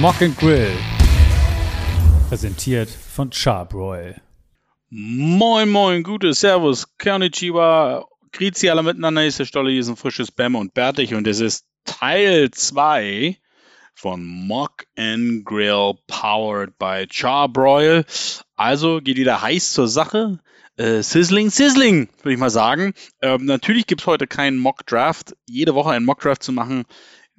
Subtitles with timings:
[0.00, 0.70] Mock and Grill.
[2.28, 4.14] Präsentiert von Charbroil.
[4.90, 10.30] Moin, moin, gute Servus, Konnichiwa, Grüezi alle miteinander, ist der Stolle, hier ist ein frisches
[10.30, 13.38] Bäm und Bärtig und es ist Teil 2
[13.92, 18.04] von Mock and Grill powered by Charbroil.
[18.54, 20.38] Also geht wieder heiß zur Sache.
[20.76, 22.94] Äh, sizzling, sizzling, würde ich mal sagen.
[23.20, 25.34] Ähm, natürlich gibt es heute keinen Mock Draft.
[25.48, 26.84] Jede Woche einen Mock Draft zu machen,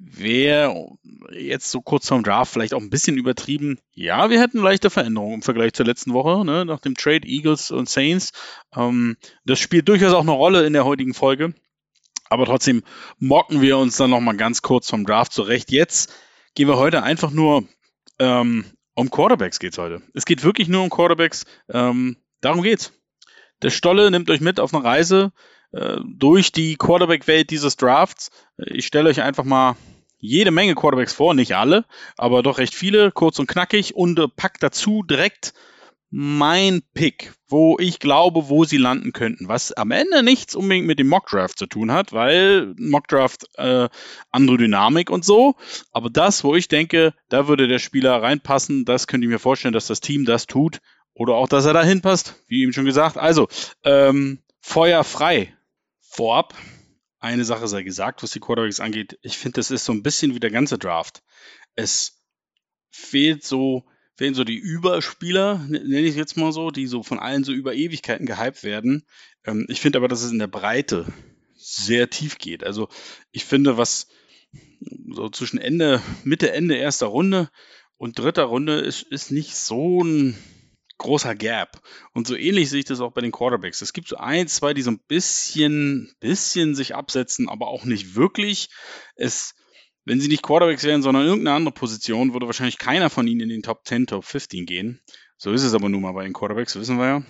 [0.02, 0.96] wäre
[1.30, 3.78] jetzt so kurz vorm Draft vielleicht auch ein bisschen übertrieben.
[3.94, 7.70] Ja, wir hätten leichte Veränderungen im Vergleich zur letzten Woche, ne, nach dem Trade Eagles
[7.70, 8.32] und Saints.
[8.74, 11.54] Ähm, das spielt durchaus auch eine Rolle in der heutigen Folge.
[12.30, 12.82] Aber trotzdem
[13.18, 15.70] mocken wir uns dann nochmal ganz kurz vom Draft zurecht.
[15.70, 16.12] Jetzt
[16.54, 17.64] gehen wir heute einfach nur
[18.18, 18.64] ähm,
[18.94, 20.02] um Quarterbacks geht's heute.
[20.14, 21.44] Es geht wirklich nur um Quarterbacks.
[21.68, 22.92] Ähm, darum geht's.
[23.62, 25.32] Der Stolle nimmt euch mit auf eine Reise
[25.72, 28.30] äh, durch die Quarterback-Welt dieses Drafts.
[28.56, 29.76] Ich stelle euch einfach mal
[30.20, 31.84] jede Menge Quarterbacks vor, nicht alle,
[32.16, 35.52] aber doch recht viele, kurz und knackig und äh, pack dazu direkt
[36.12, 40.98] mein Pick, wo ich glaube, wo sie landen könnten, was am Ende nichts unbedingt mit
[40.98, 43.88] dem Mockdraft zu tun hat, weil Mockdraft äh,
[44.30, 45.54] andere Dynamik und so,
[45.92, 49.74] aber das, wo ich denke, da würde der Spieler reinpassen, das könnte ich mir vorstellen,
[49.74, 50.80] dass das Team das tut
[51.14, 53.16] oder auch, dass er da hinpasst, wie eben schon gesagt.
[53.16, 53.48] Also,
[53.84, 55.54] ähm, Feuer frei.
[56.00, 56.54] Vorab,
[57.20, 59.18] eine Sache sei gesagt, was die Quarterbacks angeht.
[59.22, 61.22] Ich finde, das ist so ein bisschen wie der ganze Draft.
[61.74, 62.24] Es
[62.90, 63.84] fehlt so,
[64.16, 67.74] fehlen so die Überspieler, nenne ich jetzt mal so, die so von allen so über
[67.74, 69.04] Ewigkeiten gehypt werden.
[69.44, 71.06] Ähm, ich finde aber, dass es in der Breite
[71.54, 72.64] sehr tief geht.
[72.64, 72.88] Also
[73.32, 74.08] ich finde, was
[75.10, 77.50] so zwischen Ende, Mitte, Ende erster Runde
[77.98, 80.38] und dritter Runde ist, ist nicht so ein
[81.00, 81.80] großer Gap.
[82.12, 83.82] Und so ähnlich sehe ich das auch bei den Quarterbacks.
[83.82, 88.14] Es gibt so ein, zwei, die so ein bisschen, bisschen sich absetzen, aber auch nicht
[88.14, 88.68] wirklich.
[89.16, 89.54] Es,
[90.04, 93.48] wenn sie nicht Quarterbacks wären, sondern irgendeine andere Position, würde wahrscheinlich keiner von ihnen in
[93.48, 95.00] den Top 10, Top 15 gehen.
[95.36, 97.22] So ist es aber nun mal bei den Quarterbacks, wissen wir ja.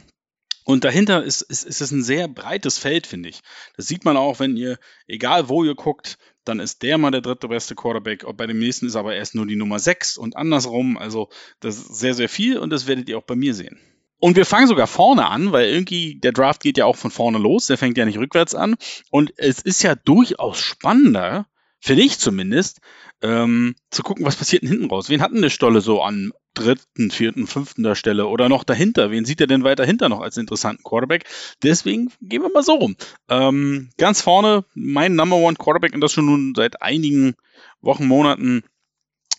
[0.71, 3.41] Und dahinter ist, ist, ist es ein sehr breites Feld, finde ich.
[3.77, 7.23] Das sieht man auch, wenn ihr, egal wo ihr guckt, dann ist der mal der
[7.23, 8.25] dritte beste Quarterback.
[8.37, 10.97] Bei dem nächsten ist aber erst nur die Nummer 6 und andersrum.
[10.97, 13.81] Also das ist sehr, sehr viel und das werdet ihr auch bei mir sehen.
[14.21, 17.39] Und wir fangen sogar vorne an, weil irgendwie der Draft geht ja auch von vorne
[17.39, 18.77] los, der fängt ja nicht rückwärts an.
[19.11, 21.47] Und es ist ja durchaus spannender,
[21.81, 22.81] finde ich zumindest,
[23.23, 25.09] ähm, zu gucken, was passiert denn hinten raus.
[25.09, 29.11] Wen hatten der Stolle so an dritten, vierten, fünften der Stelle oder noch dahinter?
[29.11, 31.25] Wen sieht er denn weiter hinter noch als interessanten Quarterback?
[31.63, 32.97] Deswegen gehen wir mal so rum.
[33.29, 37.35] Ähm, ganz vorne mein Number One Quarterback und das schon nun seit einigen
[37.81, 38.65] Wochen, Monaten.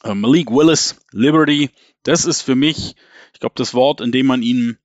[0.03, 1.69] Äh, Malik Willis, Liberty.
[2.03, 2.95] Das ist für mich,
[3.33, 4.77] ich glaube, das Wort, in dem man ihn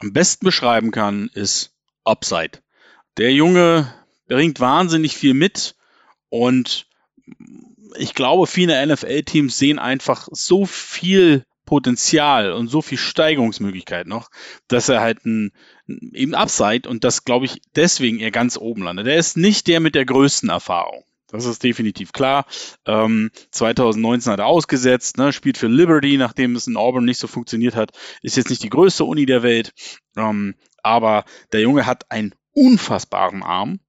[0.00, 2.62] am besten beschreiben kann, ist Upside.
[3.18, 3.92] Der Junge
[4.26, 5.76] bringt wahnsinnig viel mit
[6.28, 6.86] und
[7.96, 14.30] ich glaube, viele NFL-Teams sehen einfach so viel Potenzial und so viel Steigerungsmöglichkeit noch,
[14.68, 15.52] dass er halt ein,
[15.86, 19.06] eben Upside und das glaube ich deswegen er ganz oben landet.
[19.06, 21.04] Er ist nicht der mit der größten Erfahrung.
[21.32, 22.44] Das ist definitiv klar.
[22.86, 27.26] Ähm, 2019 hat er ausgesetzt, ne, spielt für Liberty, nachdem es in Auburn nicht so
[27.26, 27.92] funktioniert hat.
[28.20, 29.72] Ist jetzt nicht die größte Uni der Welt,
[30.16, 33.80] ähm, aber der Junge hat einen unfassbaren Arm.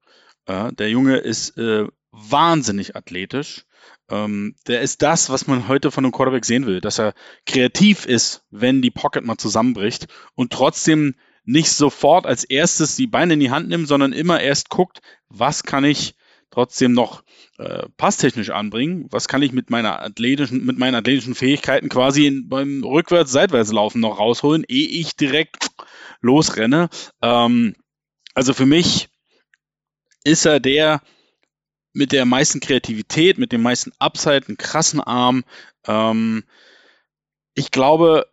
[0.46, 3.66] Äh, der Junge ist äh, wahnsinnig athletisch.
[4.10, 7.14] Ähm, der ist das, was man heute von einem Quarterback sehen will, dass er
[7.46, 11.16] kreativ ist, wenn die Pocket mal zusammenbricht und trotzdem
[11.46, 15.64] nicht sofort als erstes die Beine in die Hand nimmt, sondern immer erst guckt, was
[15.64, 16.16] kann ich
[16.52, 17.24] trotzdem noch
[17.58, 22.48] äh, passtechnisch anbringen, was kann ich mit meiner athletischen, mit meinen athletischen Fähigkeiten quasi in,
[22.48, 25.70] beim Rückwärts-Seitwärts-Laufen noch rausholen, ehe ich direkt
[26.22, 26.90] losrenne.
[27.22, 27.76] Ähm,
[28.36, 29.10] also für mich
[30.24, 31.02] ist er der,
[31.94, 35.44] mit der meisten Kreativität, mit dem meisten Upside, einen krassen Arm.
[35.88, 36.44] Ähm,
[37.56, 38.28] ich glaube,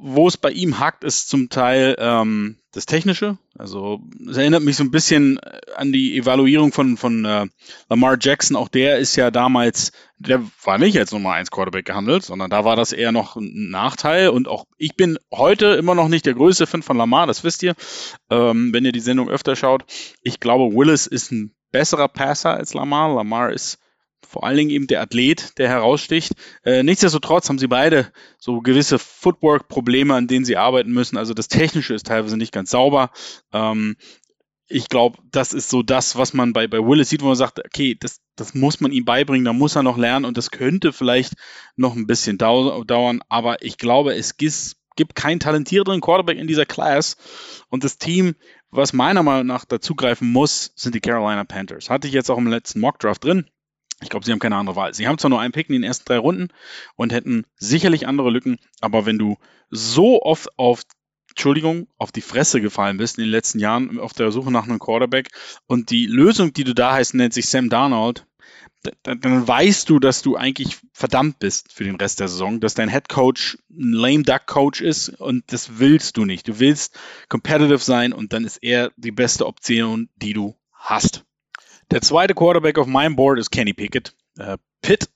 [0.00, 3.38] wo es bei ihm hakt, ist zum Teil ähm, das Technische.
[3.56, 7.46] Also es erinnert mich so ein bisschen äh, an die Evaluierung von, von äh,
[7.88, 8.56] Lamar Jackson.
[8.56, 12.64] Auch der ist ja damals, der war nicht als Nummer 1 Quarterback gehandelt, sondern da
[12.64, 14.28] war das eher noch ein Nachteil.
[14.28, 17.62] Und auch ich bin heute immer noch nicht der größte Fan von Lamar, das wisst
[17.62, 17.74] ihr,
[18.30, 19.84] ähm, wenn ihr die Sendung öfter schaut.
[20.22, 23.14] Ich glaube, Willis ist ein besserer Passer als Lamar.
[23.14, 23.78] Lamar ist
[24.26, 26.32] vor allen Dingen eben der Athlet, der heraussticht.
[26.64, 31.18] Äh, nichtsdestotrotz haben sie beide so gewisse Footwork-Probleme, an denen sie arbeiten müssen.
[31.18, 33.10] Also das Technische ist teilweise nicht ganz sauber.
[33.52, 33.96] Ähm,
[34.68, 37.60] ich glaube, das ist so das, was man bei, bei Willis sieht, wo man sagt,
[37.62, 40.94] okay, das, das muss man ihm beibringen, da muss er noch lernen und das könnte
[40.94, 41.34] vielleicht
[41.76, 43.20] noch ein bisschen dau dauern.
[43.28, 47.18] Aber ich glaube, es gibt, keinen talentierteren Quarterback in dieser Class
[47.68, 48.34] und das Team
[48.70, 51.90] was meiner Meinung nach dazugreifen muss, sind die Carolina Panthers.
[51.90, 53.46] Hatte ich jetzt auch im letzten Mock Draft drin.
[54.02, 54.92] Ich glaube, sie haben keine andere Wahl.
[54.92, 56.48] Sie haben zwar nur einen Pick in den ersten drei Runden
[56.96, 59.36] und hätten sicherlich andere Lücken, aber wenn du
[59.70, 60.82] so oft auf
[61.30, 64.78] Entschuldigung, auf die Fresse gefallen bist in den letzten Jahren auf der Suche nach einem
[64.78, 65.28] Quarterback
[65.66, 68.25] und die Lösung, die du da hast, nennt sich Sam Darnold,
[69.02, 72.74] dann, dann weißt du, dass du eigentlich verdammt bist für den Rest der Saison, dass
[72.74, 76.48] dein Head Coach ein lame duck Coach ist und das willst du nicht.
[76.48, 76.98] Du willst
[77.28, 81.24] competitive sein und dann ist er die beste Option, die du hast.
[81.90, 84.14] Der zweite Quarterback auf meinem Board ist Kenny Pickett.
[84.38, 85.08] Äh, Pitt.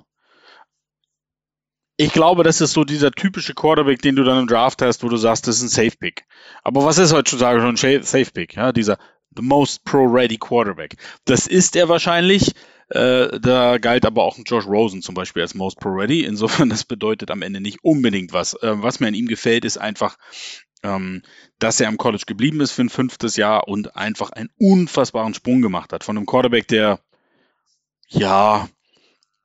[1.97, 5.09] Ich glaube, das ist so dieser typische Quarterback, den du dann im Draft hast, wo
[5.09, 6.25] du sagst, das ist ein Safe Pick.
[6.63, 8.55] Aber was ist heutzutage schon ein Safe Pick?
[8.55, 8.99] Ja, dieser
[9.37, 10.97] the most pro-ready Quarterback.
[11.25, 12.55] Das ist er wahrscheinlich.
[12.91, 16.25] Äh, da galt aber auch ein Josh Rosen zum Beispiel als Most Pro Ready.
[16.25, 18.55] Insofern, das bedeutet am Ende nicht unbedingt was.
[18.55, 20.17] Äh, was mir an ihm gefällt, ist einfach,
[20.83, 21.23] ähm,
[21.59, 25.63] dass er am College geblieben ist für ein fünftes Jahr und einfach einen unfassbaren Sprung
[25.63, 26.03] gemacht hat.
[26.03, 27.01] Von einem Quarterback, der
[28.09, 28.69] ja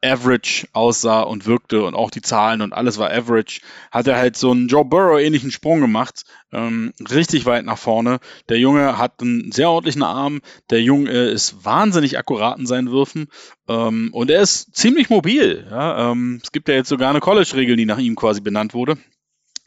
[0.06, 3.62] average aussah und wirkte und auch die Zahlen und alles war average,
[3.92, 8.19] hat er halt so einen Joe Burrow ähnlichen Sprung gemacht, ähm, richtig weit nach vorne.
[8.50, 13.28] Der Junge hat einen sehr ordentlichen Arm, der Junge ist wahnsinnig akkurat in seinen Würfen
[13.68, 15.68] ähm, und er ist ziemlich mobil.
[15.69, 16.12] Ja?
[16.12, 18.98] Ähm, es gibt ja jetzt sogar eine College-Regel, die nach ihm quasi benannt wurde.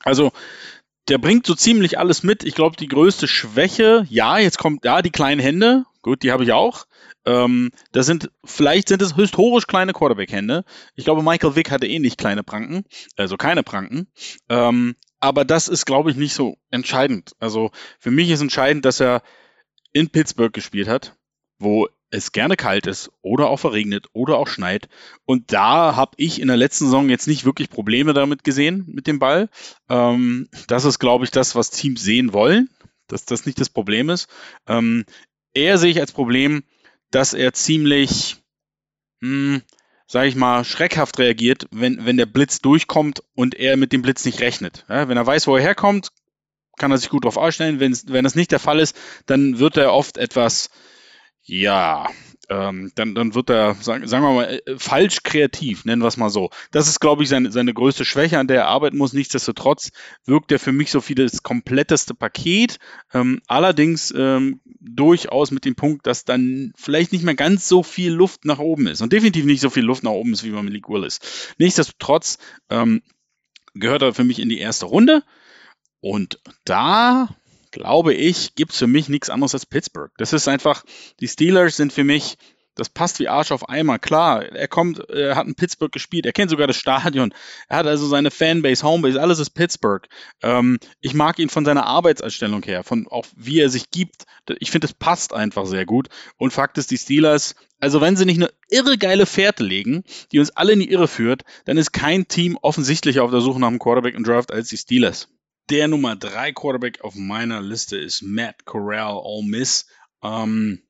[0.04, 0.32] Also
[1.08, 2.44] der bringt so ziemlich alles mit.
[2.44, 5.84] Ich glaube, die größte Schwäche, ja, jetzt kommt da ja, die kleinen Hände.
[6.02, 6.86] Gut, die habe ich auch.
[7.26, 10.64] Ähm, das sind, vielleicht sind es historisch kleine Quarterback-Hände.
[10.94, 12.84] Ich glaube, Michael Vick hatte eh nicht kleine Pranken,
[13.16, 14.06] also keine Pranken.
[14.48, 17.32] Ähm, aber das ist, glaube ich, nicht so entscheidend.
[17.40, 19.22] Also für mich ist entscheidend, dass er
[19.92, 21.16] in Pittsburgh gespielt hat,
[21.58, 24.88] wo es gerne kalt ist oder auch verregnet oder auch schneit.
[25.24, 29.06] Und da habe ich in der letzten Saison jetzt nicht wirklich Probleme damit gesehen mit
[29.06, 29.50] dem Ball.
[29.88, 32.70] Ähm, das ist, glaube ich, das, was Teams sehen wollen,
[33.08, 34.28] dass das nicht das Problem ist.
[34.66, 35.04] Ähm,
[35.58, 36.62] eher sehe ich als Problem,
[37.10, 38.36] dass er ziemlich,
[39.20, 39.62] hm,
[40.06, 44.24] sage ich mal, schreckhaft reagiert, wenn, wenn der Blitz durchkommt und er mit dem Blitz
[44.24, 44.84] nicht rechnet.
[44.88, 46.10] Ja, wenn er weiß, wo er herkommt,
[46.78, 47.80] kann er sich gut darauf einstellen.
[47.80, 48.96] Wenn, wenn das nicht der Fall ist,
[49.26, 50.70] dann wird er oft etwas,
[51.42, 52.08] ja,
[52.50, 56.16] ähm, dann, dann wird er, sagen, sagen wir mal, äh, falsch kreativ, nennen wir es
[56.16, 56.50] mal so.
[56.70, 59.12] Das ist, glaube ich, seine, seine größte Schwäche, an der er arbeiten muss.
[59.12, 59.90] Nichtsdestotrotz
[60.24, 62.78] wirkt er für mich so viel das kompletteste Paket.
[63.12, 68.12] Ähm, allerdings ähm, durchaus mit dem Punkt, dass dann vielleicht nicht mehr ganz so viel
[68.12, 69.02] Luft nach oben ist.
[69.02, 71.20] Und definitiv nicht so viel Luft nach oben ist, wie bei Malik Willis.
[71.58, 72.38] Nichtsdestotrotz
[72.70, 73.02] ähm,
[73.74, 75.22] gehört er für mich in die erste Runde.
[76.00, 77.28] Und da
[77.78, 80.10] glaube ich, gibt es für mich nichts anderes als Pittsburgh.
[80.18, 80.84] Das ist einfach,
[81.20, 82.36] die Steelers sind für mich,
[82.74, 84.00] das passt wie Arsch auf Eimer.
[84.00, 87.32] Klar, er kommt, er hat in Pittsburgh gespielt, er kennt sogar das Stadion,
[87.68, 90.08] er hat also seine Fanbase, Homebase, alles ist Pittsburgh.
[90.42, 94.24] Ähm, ich mag ihn von seiner Arbeitserstellung her, von auch wie er sich gibt.
[94.58, 96.08] Ich finde, es passt einfach sehr gut.
[96.36, 100.02] Und Fakt ist, die Steelers, also wenn sie nicht eine irre geile Fährte legen,
[100.32, 103.60] die uns alle in die Irre führt, dann ist kein Team offensichtlich auf der Suche
[103.60, 105.28] nach einem Quarterback im Draft als die Steelers.
[105.70, 109.86] Der Nummer 3 Quarterback auf meiner Liste ist Matt Corral, All Miss.
[110.22, 110.82] Ähm,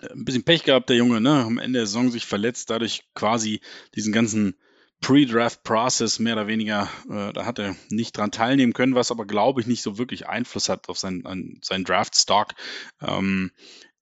[0.00, 1.44] ein bisschen Pech gehabt, der Junge, ne?
[1.44, 3.60] Am Ende der Saison sich verletzt, dadurch quasi
[3.94, 4.56] diesen ganzen
[5.00, 9.60] Pre-Draft-Process mehr oder weniger, äh, da hat er nicht dran teilnehmen können, was aber, glaube
[9.60, 12.54] ich, nicht so wirklich Einfluss hat auf seinen, seinen Draft-Stock.
[13.00, 13.52] Ähm,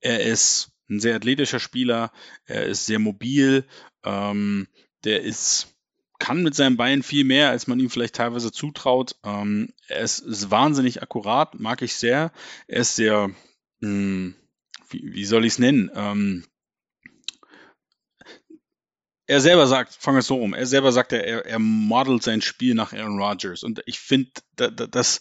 [0.01, 2.13] er ist ein sehr athletischer Spieler,
[2.47, 3.67] er ist sehr mobil,
[4.05, 4.69] ähm,
[5.05, 5.74] der ist
[6.19, 9.17] kann mit seinen Beinen viel mehr, als man ihm vielleicht teilweise zutraut.
[9.25, 12.33] Ähm, er ist, wahnsinnig akkurat, mag ich sehr.
[12.67, 13.29] Er ist sehr,
[13.81, 14.35] mh, hm,
[14.91, 15.91] wie, wie, soll ich es nennen?
[15.95, 16.45] Ähm,
[19.27, 22.75] er selber sagt, fangen es so rum, er selber sagt, er, er modelt sein Spiel
[22.75, 23.63] nach Aaron Rodgers.
[23.63, 25.21] Und ich finde, da, da, das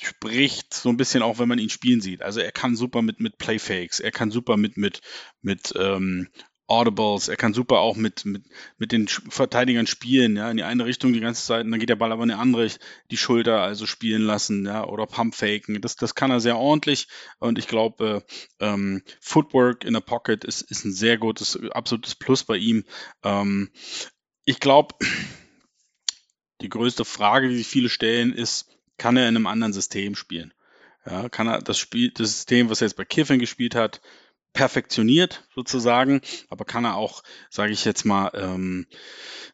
[0.00, 2.22] spricht so ein bisschen auch, wenn man ihn spielen sieht.
[2.22, 5.00] Also er kann super mit, mit Playfakes, er kann super mit, mit,
[5.42, 6.28] mit ähm,
[6.72, 7.28] Audibles.
[7.28, 8.44] Er kann super auch mit, mit,
[8.78, 11.90] mit den Verteidigern spielen, ja, in die eine Richtung die ganze Zeit und dann geht
[11.90, 12.68] der Ball aber in die andere,
[13.10, 15.80] die Schulter also spielen lassen, ja, oder Pumpfaken.
[15.82, 18.24] Das, das kann er sehr ordentlich und ich glaube,
[18.58, 22.84] ähm, Footwork in der Pocket ist, ist ein sehr gutes, absolutes Plus bei ihm.
[23.22, 23.70] Ähm,
[24.44, 24.94] ich glaube,
[26.62, 30.54] die größte Frage, die sich viele stellen, ist, kann er in einem anderen System spielen?
[31.04, 34.00] Ja, kann er das Spiel, das System, was er jetzt bei Kiffin gespielt hat,
[34.52, 38.86] perfektioniert sozusagen, aber kann er auch, sage ich jetzt mal, ähm,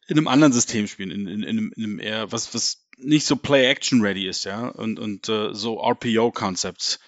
[0.06, 3.26] in einem anderen System spielen, in, in, in, einem, in einem eher, was, was nicht
[3.26, 6.98] so Play-Action-ready ist, ja, und, und äh, so RPO-Concepts.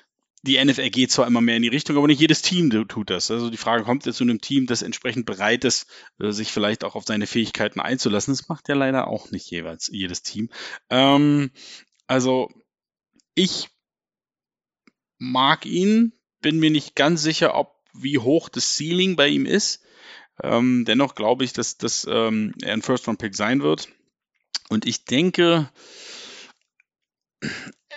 [0.43, 3.31] Die NFL geht zwar immer mehr in die Richtung, aber nicht jedes Team tut das.
[3.31, 5.87] Also die Frage kommt jetzt zu einem Team, das entsprechend bereit ist,
[6.19, 8.33] äh, sich vielleicht auch auf seine Fähigkeiten einzulassen.
[8.33, 10.49] Das macht ja leider auch nicht jeweils jedes Team.
[10.89, 11.51] Ähm,
[12.07, 12.49] also
[13.35, 13.69] ich
[15.19, 19.83] mag ihn, bin mir nicht ganz sicher, ob wie hoch das Ceiling bei ihm ist.
[20.43, 23.89] Ähm, dennoch glaube ich, dass, dass ähm, er ein First-Round-Pick sein wird.
[24.69, 25.71] Und ich denke,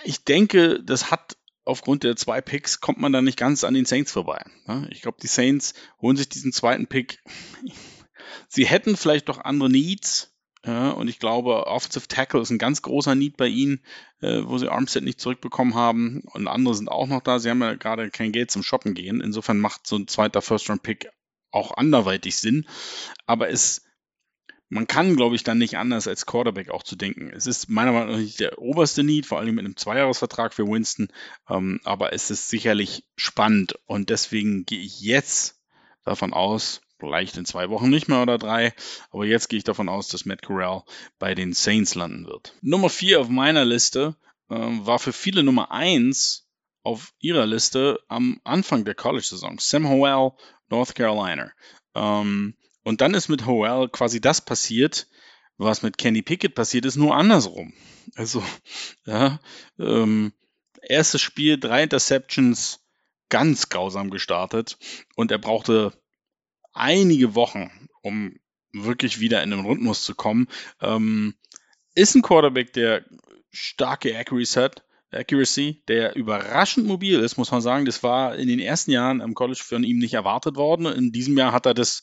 [0.04, 3.86] ich denke, das hat aufgrund der zwei Picks kommt man da nicht ganz an den
[3.86, 4.44] Saints vorbei.
[4.66, 4.88] Ne?
[4.90, 7.22] Ich glaube, die Saints holen sich diesen zweiten Pick.
[8.48, 10.33] Sie hätten vielleicht doch andere Needs.
[10.66, 13.84] Ja, und ich glaube, Offensive Tackle ist ein ganz großer Need bei ihnen,
[14.20, 16.22] äh, wo sie Armstead nicht zurückbekommen haben.
[16.32, 17.38] Und andere sind auch noch da.
[17.38, 19.20] Sie haben ja gerade kein Geld zum Shoppen gehen.
[19.20, 21.10] Insofern macht so ein zweiter First-Round-Pick
[21.50, 22.66] auch anderweitig Sinn.
[23.26, 23.82] Aber es
[24.70, 27.30] man kann, glaube ich, dann nicht anders als Quarterback auch zu denken.
[27.30, 30.66] Es ist meiner Meinung nach nicht der oberste Need, vor allem mit einem Zweijahresvertrag für
[30.66, 31.08] Winston,
[31.48, 35.62] ähm, aber es ist sicherlich spannend und deswegen gehe ich jetzt
[36.04, 38.72] davon aus, vielleicht in zwei Wochen nicht mehr oder drei,
[39.10, 40.82] aber jetzt gehe ich davon aus, dass Matt Corral
[41.18, 42.54] bei den Saints landen wird.
[42.62, 44.16] Nummer vier auf meiner Liste
[44.50, 46.48] ähm, war für viele Nummer eins
[46.82, 49.58] auf ihrer Liste am Anfang der College-Saison.
[49.58, 50.32] Sam Howell,
[50.68, 51.50] North Carolina.
[51.94, 55.08] Ähm, und dann ist mit Howell quasi das passiert,
[55.56, 57.72] was mit Kenny Pickett passiert ist, nur andersrum.
[58.16, 58.42] Also,
[59.06, 59.40] ja,
[59.78, 60.32] ähm,
[60.82, 62.80] erstes Spiel, drei Interceptions,
[63.30, 64.78] ganz grausam gestartet
[65.16, 65.92] und er brauchte
[66.74, 67.70] einige Wochen,
[68.02, 68.36] um
[68.72, 70.48] wirklich wieder in den Rhythmus zu kommen.
[70.80, 71.34] Ähm,
[71.94, 73.04] ist ein Quarterback, der
[73.50, 77.84] starke Accuracy hat, Accuracy, der überraschend mobil ist, muss man sagen.
[77.84, 80.86] Das war in den ersten Jahren am College von ihm nicht erwartet worden.
[80.86, 82.02] In diesem Jahr hat er das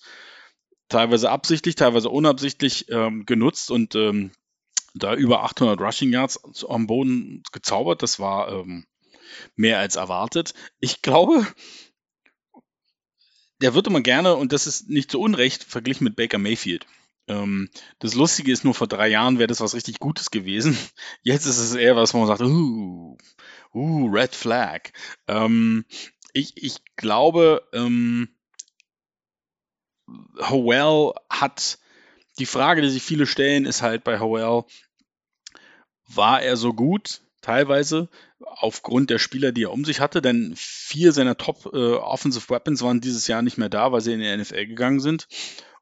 [0.88, 4.32] teilweise absichtlich, teilweise unabsichtlich ähm, genutzt und ähm,
[4.94, 8.02] da über 800 Rushing Yards am Boden gezaubert.
[8.02, 8.86] Das war ähm,
[9.56, 10.54] mehr als erwartet.
[10.80, 11.46] Ich glaube,
[13.62, 16.86] der wird immer gerne, und das ist nicht zu Unrecht, verglichen mit Baker Mayfield.
[17.28, 20.78] Ähm, das Lustige ist nur, vor drei Jahren wäre das was richtig Gutes gewesen.
[21.22, 23.18] Jetzt ist es eher was, wo man sagt, uh,
[23.74, 24.90] uh Red Flag.
[25.28, 25.86] Ähm,
[26.34, 28.30] ich, ich glaube, ähm,
[30.40, 31.80] Howell hat
[32.40, 34.64] die Frage, die sich viele stellen, ist halt bei Howell,
[36.08, 37.22] war er so gut?
[37.42, 42.50] Teilweise aufgrund der Spieler, die er um sich hatte, denn vier seiner Top äh, Offensive
[42.50, 45.28] Weapons waren dieses Jahr nicht mehr da, weil sie in die NFL gegangen sind.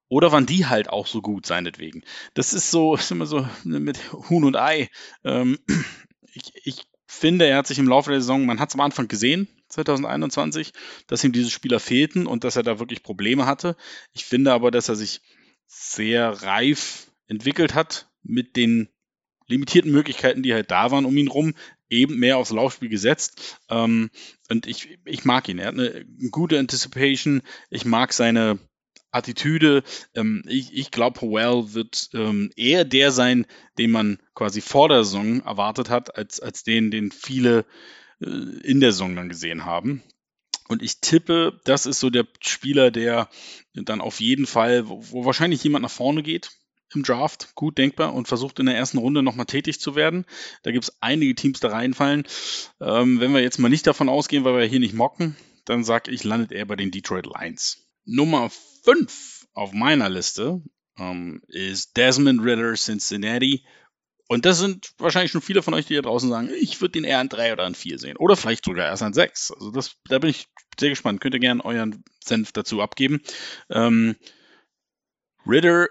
[0.07, 2.03] Oder waren die halt auch so gut, seinetwegen?
[2.33, 3.99] Das ist so, ist immer so mit
[4.29, 4.89] Huhn und Ei.
[5.23, 5.59] Ähm,
[6.33, 9.07] ich, ich finde, er hat sich im Laufe der Saison, man hat es am Anfang
[9.07, 10.73] gesehen, 2021,
[11.07, 13.75] dass ihm diese Spieler fehlten und dass er da wirklich Probleme hatte.
[14.13, 15.21] Ich finde aber, dass er sich
[15.67, 18.89] sehr reif entwickelt hat mit den
[19.49, 21.53] limitierten Möglichkeiten, die halt da waren um ihn rum,
[21.89, 23.59] eben mehr aufs Laufspiel gesetzt.
[23.69, 24.09] Ähm,
[24.49, 25.59] und ich, ich mag ihn.
[25.59, 27.41] Er hat eine gute Anticipation.
[27.69, 28.59] Ich mag seine
[29.11, 29.83] Attitüde.
[30.13, 33.45] Ähm, ich ich glaube, Howell wird ähm, eher der sein,
[33.77, 37.65] den man quasi vor der Saison erwartet hat, als, als den, den viele
[38.21, 40.03] äh, in der Saison dann gesehen haben.
[40.67, 43.27] Und ich tippe, das ist so der Spieler, der
[43.73, 46.51] dann auf jeden Fall, wo, wo wahrscheinlich jemand nach vorne geht
[46.93, 50.25] im Draft, gut denkbar, und versucht in der ersten Runde nochmal tätig zu werden.
[50.63, 52.25] Da gibt es einige Teams, da reinfallen.
[52.81, 56.11] Ähm, wenn wir jetzt mal nicht davon ausgehen, weil wir hier nicht mocken, dann sage
[56.11, 57.87] ich, landet er bei den Detroit Lions.
[58.05, 58.49] Nummer
[58.83, 60.61] 5 auf meiner Liste
[60.97, 63.65] ähm, ist Desmond Ritter Cincinnati.
[64.27, 67.03] Und das sind wahrscheinlich schon viele von euch, die hier draußen sagen, ich würde den
[67.03, 68.17] eher an 3 oder an 4 sehen.
[68.17, 69.51] Oder vielleicht sogar erst an 6.
[69.51, 70.47] Also das, da bin ich
[70.79, 71.19] sehr gespannt.
[71.19, 73.21] Könnt ihr gerne euren Senf dazu abgeben.
[73.69, 74.15] Ähm,
[75.47, 75.87] Ritter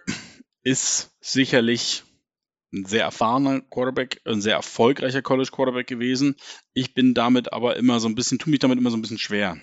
[0.63, 2.05] ist sicherlich
[2.73, 6.37] ein sehr erfahrener Quarterback, ein sehr erfolgreicher College Quarterback gewesen.
[6.75, 9.19] Ich bin damit aber immer so ein bisschen, tue mich damit immer so ein bisschen
[9.19, 9.57] schwer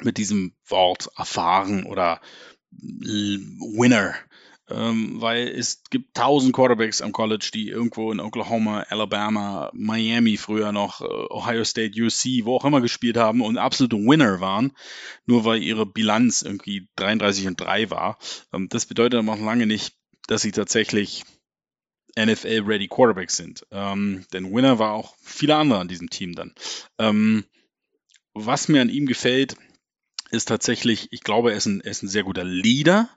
[0.00, 2.20] mit diesem Wort erfahren oder
[2.70, 4.14] Winner
[4.70, 10.72] ähm, weil es gibt tausend Quarterbacks am College, die irgendwo in Oklahoma, Alabama, Miami früher
[10.72, 14.72] noch, äh, Ohio State, UC, wo auch immer gespielt haben und absolute Winner waren,
[15.26, 18.18] nur weil ihre Bilanz irgendwie 33 und 3 war.
[18.52, 19.96] Ähm, das bedeutet aber noch lange nicht,
[20.28, 21.24] dass sie tatsächlich
[22.16, 23.66] NFL-ready Quarterbacks sind.
[23.72, 26.54] Ähm, denn Winner war auch viele andere an diesem Team dann.
[26.98, 27.44] Ähm,
[28.34, 29.56] was mir an ihm gefällt,
[30.30, 33.08] ist tatsächlich, ich glaube, er ist ein, er ist ein sehr guter Leader.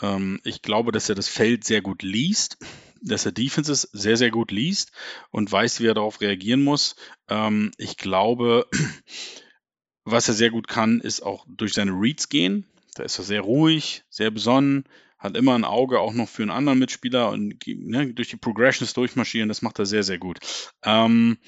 [0.00, 2.58] Ähm, ich glaube, dass er das Feld sehr gut liest,
[3.00, 4.92] dass er Defenses sehr, sehr gut liest
[5.30, 6.96] und weiß, wie er darauf reagieren muss.
[7.28, 8.68] Ähm, ich glaube,
[10.04, 12.66] was er sehr gut kann, ist auch durch seine Reads gehen.
[12.94, 14.84] Da ist er sehr ruhig, sehr besonnen,
[15.22, 18.92] hat immer ein Auge auch noch für einen anderen Mitspieler und ne, durch die Progressions
[18.92, 20.40] durchmarschieren, das macht er sehr, sehr gut.
[20.84, 21.38] Ähm,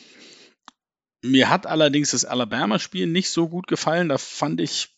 [1.23, 4.11] mir hat allerdings das Alabama-Spiel nicht so gut gefallen.
[4.11, 4.97] Da fand ich,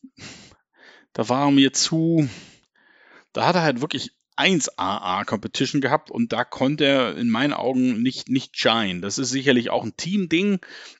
[1.12, 2.28] da war mir zu,
[3.32, 8.02] da hat er halt wirklich 1AA Competition gehabt und da konnte er in meinen Augen
[8.02, 9.00] nicht, nicht shine.
[9.00, 10.58] Das ist sicherlich auch ein Team-Ding,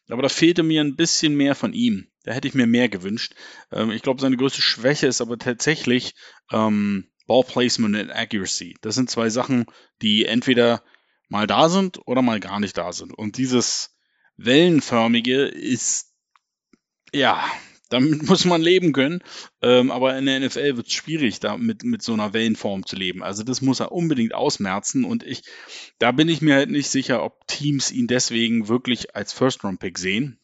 [0.09, 2.09] aber da fehlte mir ein bisschen mehr von ihm.
[2.23, 3.35] Da hätte ich mir mehr gewünscht.
[3.71, 6.15] Ähm, ich glaube, seine größte Schwäche ist aber tatsächlich
[6.51, 8.77] ähm, Ball Placement und Accuracy.
[8.81, 9.67] Das sind zwei Sachen,
[10.03, 10.83] die entweder
[11.29, 13.13] mal da sind oder mal gar nicht da sind.
[13.13, 13.97] Und dieses
[14.37, 16.13] Wellenförmige ist,
[17.13, 17.45] ja,
[17.89, 19.23] damit muss man leben können.
[19.63, 22.97] Ähm, aber in der NFL wird es schwierig, da mit, mit so einer Wellenform zu
[22.97, 23.23] leben.
[23.23, 25.05] Also das muss er unbedingt ausmerzen.
[25.05, 25.43] Und ich,
[25.99, 30.39] da bin ich mir halt nicht sicher, ob Teams ihn deswegen wirklich als First-Round-Pick sehen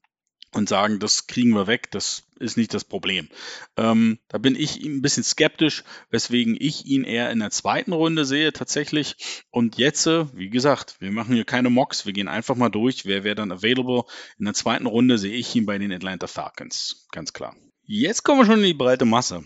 [0.54, 3.28] und sagen, das kriegen wir weg, das ist nicht das Problem.
[3.76, 8.24] Ähm, da bin ich ein bisschen skeptisch, weswegen ich ihn eher in der zweiten Runde
[8.24, 9.44] sehe tatsächlich.
[9.50, 13.06] Und jetzt, äh, wie gesagt, wir machen hier keine Mocks, wir gehen einfach mal durch,
[13.06, 14.04] wer wäre dann available.
[14.38, 17.56] In der zweiten Runde sehe ich ihn bei den Atlanta Falcons, ganz klar.
[17.84, 19.44] Jetzt kommen wir schon in die breite Masse.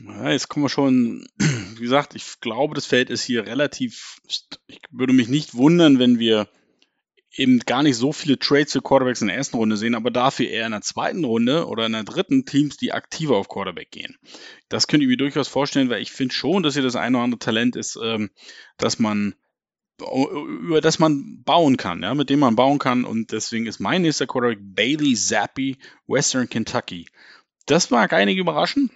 [0.00, 4.80] Ja, jetzt kommen wir schon, wie gesagt, ich glaube, das Feld ist hier relativ, ich
[4.90, 6.48] würde mich nicht wundern, wenn wir
[7.36, 10.48] eben gar nicht so viele Trades für Quarterbacks in der ersten Runde sehen, aber dafür
[10.48, 14.16] eher in der zweiten Runde oder in der dritten Teams, die aktiver auf Quarterback gehen.
[14.68, 17.24] Das könnte ich mir durchaus vorstellen, weil ich finde schon, dass hier das eine oder
[17.24, 18.30] andere Talent ist, ähm,
[18.78, 19.34] dass man
[19.98, 23.04] über das man bauen kann, ja, mit dem man bauen kann.
[23.04, 27.08] Und deswegen ist mein nächster Quarterback Bailey Zappi, Western Kentucky.
[27.64, 28.90] Das mag einige überraschen.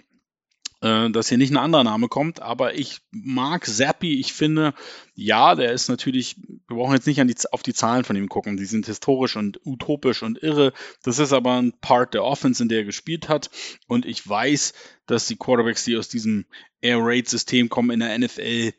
[0.81, 4.19] Äh, dass hier nicht ein anderer Name kommt, aber ich mag Zappi.
[4.19, 4.73] Ich finde,
[5.13, 8.57] ja, der ist natürlich, wir brauchen jetzt nicht die, auf die Zahlen von ihm gucken,
[8.57, 10.73] die sind historisch und utopisch und irre.
[11.03, 13.51] Das ist aber ein Part der Offense, in der er gespielt hat.
[13.87, 14.73] Und ich weiß,
[15.05, 16.47] dass die Quarterbacks, die aus diesem
[16.81, 18.73] Air Raid-System kommen in der NFL,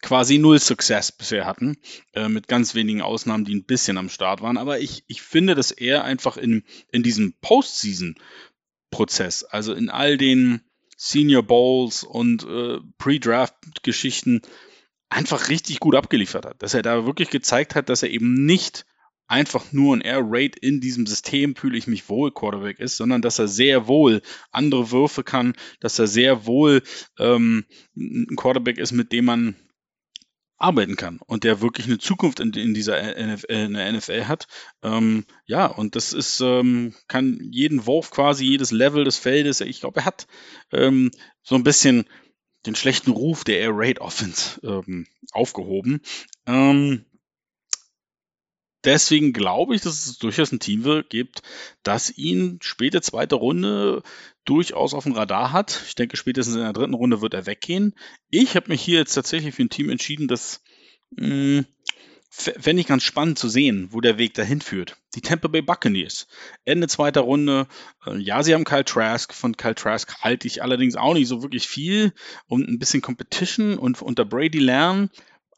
[0.00, 1.76] quasi null Success bisher hatten,
[2.14, 4.58] äh, mit ganz wenigen Ausnahmen, die ein bisschen am Start waren.
[4.58, 6.62] Aber ich, ich finde, dass er einfach in,
[6.92, 10.60] in diesem Postseason-Prozess, also in all den
[11.00, 14.42] Senior Bowls und äh, Pre-Draft-Geschichten
[15.08, 16.62] einfach richtig gut abgeliefert hat.
[16.62, 18.84] Dass er da wirklich gezeigt hat, dass er eben nicht
[19.28, 23.22] einfach nur ein Air Raid in diesem System fühle ich mich wohl Quarterback ist, sondern
[23.22, 26.82] dass er sehr wohl andere Würfe kann, dass er sehr wohl
[27.18, 27.64] ähm,
[27.96, 29.54] ein Quarterback ist, mit dem man
[30.58, 34.46] arbeiten kann und der wirklich eine Zukunft in, in dieser NFL, in NFL hat.
[34.82, 39.80] Ähm, ja, und das ist, ähm, kann jeden Wurf quasi, jedes Level des Feldes, ich
[39.80, 40.26] glaube, er hat
[40.72, 41.10] ähm,
[41.42, 42.04] so ein bisschen
[42.66, 46.00] den schlechten Ruf der Air Raid Offense ähm, aufgehoben.
[46.46, 47.04] Ähm,
[48.88, 51.42] deswegen glaube ich, dass es durchaus ein Team gibt,
[51.82, 54.02] das ihn späte zweite Runde
[54.46, 55.82] durchaus auf dem Radar hat.
[55.86, 57.94] Ich denke, spätestens in der dritten Runde wird er weggehen.
[58.30, 60.62] Ich habe mich hier jetzt tatsächlich für ein Team entschieden, das
[61.16, 61.66] hm,
[62.30, 64.96] fände ich ganz spannend zu sehen, wo der Weg dahin führt.
[65.14, 66.26] Die Tampa Bay Buccaneers.
[66.64, 67.66] Ende zweiter Runde.
[68.06, 69.34] Äh, ja, sie haben Kyle Trask.
[69.34, 72.14] Von Kyle Trask halte ich allerdings auch nicht so wirklich viel.
[72.46, 75.10] Und ein bisschen Competition und unter Brady lernen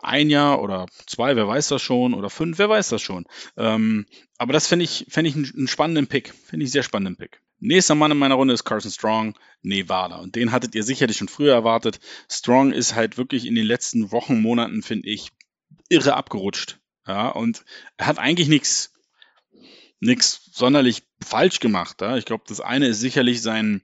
[0.02, 3.26] ein Jahr oder zwei, wer weiß das schon, oder fünf, wer weiß das schon.
[3.56, 4.06] Ähm,
[4.38, 6.34] aber das fände ich, fänd ich einen, einen spannenden Pick.
[6.34, 7.40] Finde ich sehr spannenden Pick.
[7.58, 10.16] Nächster Mann in meiner Runde ist Carson Strong, Nevada.
[10.16, 12.00] Und den hattet ihr sicherlich schon früher erwartet.
[12.30, 15.28] Strong ist halt wirklich in den letzten Wochen, Monaten, finde ich,
[15.88, 16.78] irre abgerutscht.
[17.06, 17.64] Ja, und
[17.96, 18.92] er hat eigentlich nichts
[20.00, 22.00] nichts sonderlich falsch gemacht.
[22.00, 22.16] Ja?
[22.16, 23.82] Ich glaube, das eine ist sicherlich sein,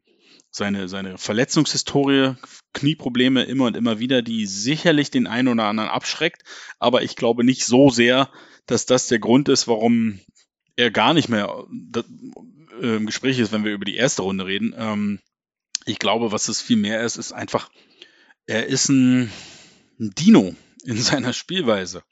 [0.56, 2.34] seine, seine Verletzungshistorie,
[2.72, 6.42] Knieprobleme immer und immer wieder, die sicherlich den einen oder anderen abschreckt.
[6.78, 8.30] Aber ich glaube nicht so sehr,
[8.66, 10.20] dass das der Grund ist, warum
[10.76, 11.66] er gar nicht mehr
[12.80, 14.74] äh, im Gespräch ist, wenn wir über die erste Runde reden.
[14.76, 15.20] Ähm,
[15.84, 17.70] ich glaube, was es viel mehr ist, ist einfach,
[18.46, 19.30] er ist ein,
[19.98, 22.02] Dino in seiner Spielweise.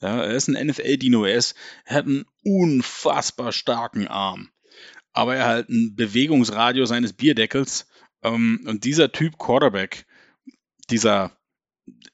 [0.00, 1.24] Ja, er ist ein NFL-Dino.
[1.24, 1.42] Er,
[1.84, 4.50] er hat einen unfassbar starken Arm.
[5.12, 7.86] Aber er hat einen Bewegungsradius seines Bierdeckels.
[8.22, 10.06] Ähm, und dieser Typ Quarterback,
[10.90, 11.36] dieser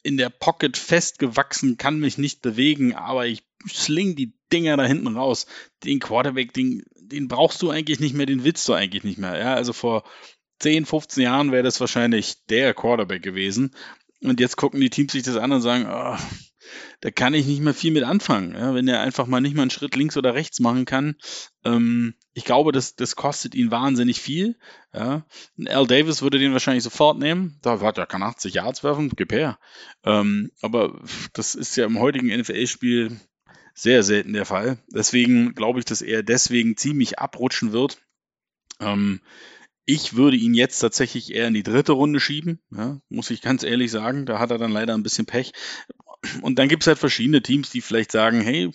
[0.02, 5.08] in der Pocket festgewachsen, kann mich nicht bewegen, aber ich sling die Dinger da hinten
[5.08, 5.46] raus.
[5.84, 9.36] Den Quarterback, den, den brauchst du eigentlich nicht mehr, den willst du eigentlich nicht mehr.
[9.38, 10.04] Ja, also vor
[10.60, 13.74] 10, 15 Jahren wäre das wahrscheinlich der Quarterback gewesen.
[14.22, 16.16] Und jetzt gucken die Teams sich das an und sagen, oh,
[17.00, 18.55] da kann ich nicht mehr viel mit anfangen.
[18.55, 21.16] Ja, wenn er einfach mal nicht mal einen Schritt links oder rechts machen kann.
[21.64, 24.57] Ähm, ich glaube, das, das kostet ihn wahnsinnig viel.
[24.92, 25.26] Ja.
[25.66, 27.59] Al Davis würde den wahrscheinlich sofort nehmen.
[27.62, 29.59] Da hat er kann 80 Yards werfen, gib her.
[30.05, 31.00] Ähm, aber
[31.33, 33.18] das ist ja im heutigen NFL-Spiel
[33.74, 34.79] sehr selten der Fall.
[34.88, 37.98] Deswegen glaube ich, dass er deswegen ziemlich abrutschen wird.
[38.81, 39.20] Ähm,
[39.87, 43.62] ich würde ihn jetzt tatsächlich eher in die dritte Runde schieben, ja, muss ich ganz
[43.62, 44.26] ehrlich sagen.
[44.26, 45.52] Da hat er dann leider ein bisschen Pech.
[46.42, 48.70] Und dann gibt es halt verschiedene Teams, die vielleicht sagen, hey,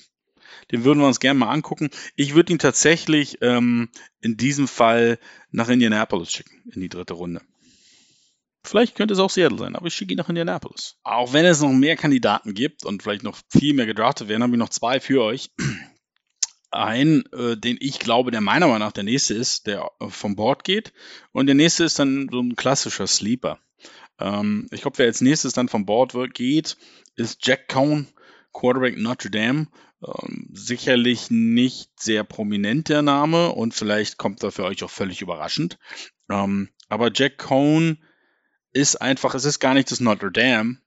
[0.71, 1.89] den würden wir uns gerne mal angucken.
[2.15, 3.89] Ich würde ihn tatsächlich ähm,
[4.21, 5.19] in diesem Fall
[5.51, 7.41] nach Indianapolis schicken, in die dritte Runde.
[8.63, 10.97] Vielleicht könnte es auch Seattle sein, aber ich schicke ihn nach Indianapolis.
[11.04, 14.54] Auch wenn es noch mehr Kandidaten gibt und vielleicht noch viel mehr gedraftet werden, habe
[14.54, 15.49] ich noch zwei für euch.
[16.71, 20.36] ein, äh, den ich glaube, der meiner Meinung nach der nächste ist, der äh, vom
[20.36, 20.93] Board geht.
[21.32, 23.60] Und der nächste ist dann so ein klassischer Sleeper.
[24.21, 26.77] Ähm, ich glaube, wer als nächstes dann vom Board geht,
[27.15, 28.07] ist Jack Cohn,
[28.53, 29.67] Quarterback Notre Dame.
[30.03, 35.77] Ähm, sicherlich nicht sehr prominenter Name und vielleicht kommt er für euch auch völlig überraschend.
[36.29, 37.99] Ähm, aber Jack Cohn
[38.73, 40.77] ist einfach, es ist gar nicht das Notre Dame,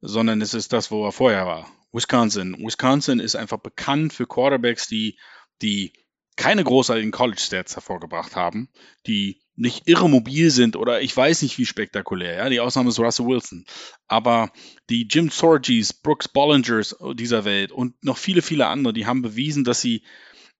[0.00, 1.70] sondern es ist das, wo er vorher war.
[1.92, 2.56] Wisconsin.
[2.58, 5.18] Wisconsin ist einfach bekannt für Quarterbacks, die,
[5.60, 5.92] die
[6.36, 8.70] keine großartigen College-Stats hervorgebracht haben,
[9.06, 12.36] die nicht irre mobil sind oder ich weiß nicht wie spektakulär.
[12.36, 12.48] Ja?
[12.48, 13.64] Die Ausnahme ist Russell Wilson.
[14.08, 14.50] Aber
[14.90, 19.64] die Jim Sorgis, Brooks Bollingers dieser Welt und noch viele, viele andere, die haben bewiesen,
[19.64, 20.02] dass sie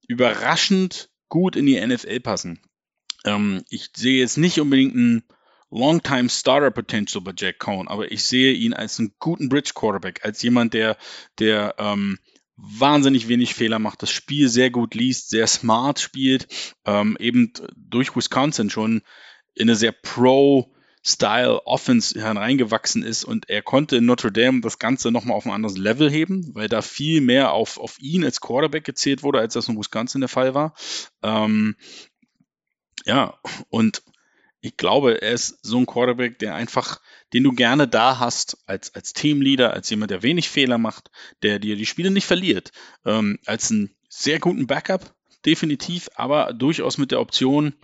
[0.07, 2.61] überraschend gut in die NFL passen.
[3.25, 5.25] Ähm, ich sehe jetzt nicht unbedingt einen
[5.71, 10.25] Longtime Starter Potential bei Jack Cohn, aber ich sehe ihn als einen guten Bridge Quarterback,
[10.25, 10.97] als jemand, der,
[11.39, 12.19] der ähm,
[12.57, 16.47] wahnsinnig wenig Fehler macht, das Spiel sehr gut liest, sehr smart spielt,
[16.85, 19.03] ähm, eben durch Wisconsin schon
[19.55, 25.11] in eine sehr Pro-Style Offense hereingewachsen ist und er konnte in Notre Dame das Ganze
[25.11, 28.85] nochmal auf ein anderes Level heben, weil da viel mehr auf, auf ihn als Quarterback
[28.85, 30.75] gezählt wurde, als das in Wisconsin der Fall war.
[31.23, 31.77] Ähm,
[33.05, 33.39] ja,
[33.69, 34.03] und
[34.63, 37.01] ich glaube, er ist so ein Quarterback, der einfach,
[37.33, 41.11] den du gerne da hast, als, als Teamleader, als jemand, der wenig Fehler macht,
[41.43, 42.71] der dir die Spiele nicht verliert,
[43.05, 47.75] ähm, als einen sehr guten Backup, definitiv, aber durchaus mit der Option,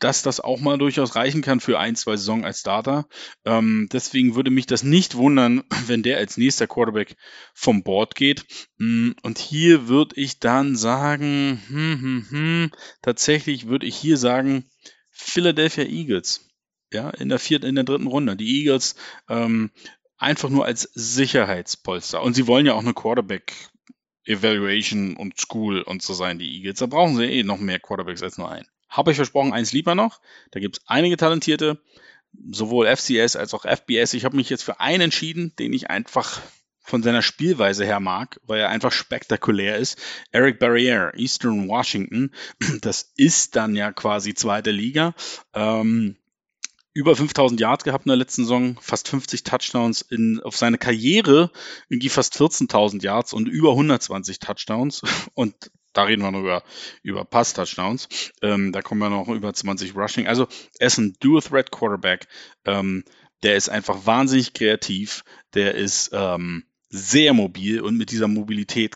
[0.00, 3.06] dass das auch mal durchaus reichen kann für ein, zwei Saison als Starter.
[3.44, 7.14] Ähm, deswegen würde mich das nicht wundern, wenn der als nächster Quarterback
[7.52, 8.46] vom Board geht.
[8.78, 12.70] Mm, und hier würde ich dann sagen, hm, hm, hm,
[13.02, 14.64] tatsächlich würde ich hier sagen,
[15.14, 16.48] Philadelphia Eagles.
[16.92, 18.36] Ja, in der vierten, in der dritten Runde.
[18.36, 18.94] Die Eagles
[19.28, 19.70] ähm,
[20.18, 22.22] einfach nur als Sicherheitspolster.
[22.22, 23.52] Und sie wollen ja auch eine Quarterback
[24.26, 26.78] Evaluation und School und so sein, die Eagles.
[26.78, 28.66] Da brauchen sie eh noch mehr Quarterbacks als nur einen.
[28.88, 30.20] Habe ich versprochen, eins lieber noch.
[30.50, 31.82] Da gibt es einige talentierte,
[32.50, 34.14] sowohl FCS als auch FBS.
[34.14, 36.40] Ich habe mich jetzt für einen entschieden, den ich einfach
[36.84, 39.98] von seiner Spielweise her mag, weil er einfach spektakulär ist.
[40.30, 42.30] Eric Barriere, Eastern Washington,
[42.82, 45.14] das ist dann ja quasi zweite Liga.
[45.54, 46.16] Ähm,
[46.92, 51.50] über 5000 Yards gehabt in der letzten Saison, fast 50 Touchdowns in, auf seine Karriere,
[51.88, 55.02] irgendwie fast 14.000 Yards und über 120 Touchdowns.
[55.34, 56.62] Und da reden wir noch über,
[57.02, 58.08] über Pass-Touchdowns.
[58.42, 60.26] Ähm, da kommen wir noch über 20 Rushing.
[60.26, 62.26] Also er ist ein Dual-Threat-Quarterback.
[62.64, 63.04] Ähm,
[63.44, 65.24] der ist einfach wahnsinnig kreativ.
[65.54, 66.64] Der ist ähm,
[66.94, 68.94] sehr mobil und mit dieser Mobilität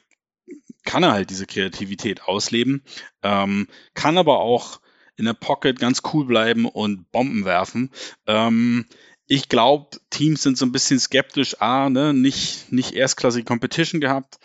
[0.84, 2.82] kann er halt diese Kreativität ausleben,
[3.22, 4.80] ähm, kann aber auch
[5.16, 7.90] in der Pocket ganz cool bleiben und Bomben werfen.
[8.26, 8.86] Ähm,
[9.26, 11.60] ich glaube, Teams sind so ein bisschen skeptisch.
[11.60, 14.38] A, ne, nicht, nicht erstklassige Competition gehabt.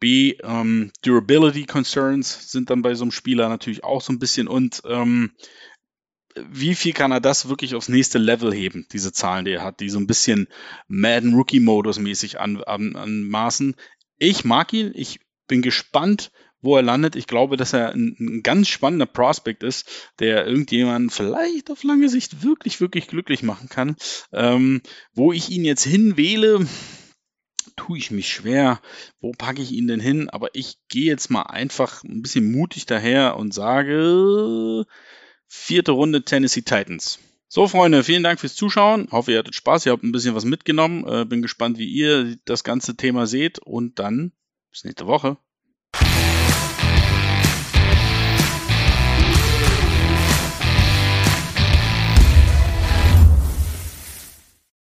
[0.00, 4.48] B, ähm, Durability Concerns sind dann bei so einem Spieler natürlich auch so ein bisschen
[4.48, 5.32] und ähm,
[6.50, 9.80] wie viel kann er das wirklich aufs nächste Level heben, diese Zahlen, die er hat,
[9.80, 10.48] die so ein bisschen
[10.86, 13.76] Madden Rookie Modus mäßig an, an, anmaßen.
[14.18, 17.16] Ich mag ihn, ich bin gespannt, wo er landet.
[17.16, 22.08] Ich glaube, dass er ein, ein, ganz spannender Prospect ist, der irgendjemanden vielleicht auf lange
[22.08, 23.96] Sicht wirklich, wirklich glücklich machen kann.
[24.32, 24.82] Ähm,
[25.14, 26.66] wo ich ihn jetzt hinwähle,
[27.76, 28.80] tue ich mich schwer.
[29.20, 30.28] Wo packe ich ihn denn hin?
[30.28, 34.84] Aber ich gehe jetzt mal einfach ein bisschen mutig daher und sage,
[35.48, 37.18] Vierte Runde Tennessee Titans.
[37.48, 39.08] So, Freunde, vielen Dank fürs Zuschauen.
[39.10, 41.06] Hoffe, ihr hattet Spaß, ihr habt ein bisschen was mitgenommen.
[41.08, 43.58] Äh, bin gespannt, wie ihr das ganze Thema seht.
[43.58, 44.32] Und dann
[44.70, 45.38] bis nächste Woche.